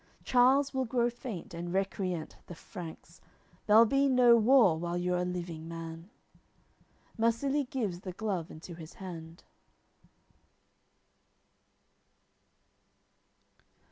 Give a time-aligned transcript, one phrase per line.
[0.23, 3.21] Charles will grow faint, and recreant the Franks;
[3.67, 6.09] There'll be no war while you're a living man."
[7.19, 9.43] Marsilie gives the glove into his hand.